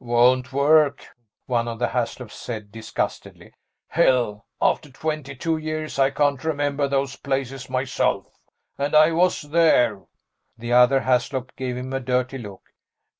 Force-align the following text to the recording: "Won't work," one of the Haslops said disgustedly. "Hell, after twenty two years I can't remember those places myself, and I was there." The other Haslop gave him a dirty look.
"Won't 0.00 0.52
work," 0.52 1.06
one 1.46 1.68
of 1.68 1.78
the 1.78 1.86
Haslops 1.86 2.34
said 2.34 2.72
disgustedly. 2.72 3.54
"Hell, 3.86 4.44
after 4.60 4.90
twenty 4.90 5.36
two 5.36 5.56
years 5.56 6.00
I 6.00 6.10
can't 6.10 6.42
remember 6.42 6.88
those 6.88 7.14
places 7.14 7.70
myself, 7.70 8.26
and 8.76 8.96
I 8.96 9.12
was 9.12 9.42
there." 9.42 10.02
The 10.58 10.72
other 10.72 11.02
Haslop 11.02 11.54
gave 11.54 11.76
him 11.76 11.92
a 11.92 12.00
dirty 12.00 12.38
look. 12.38 12.70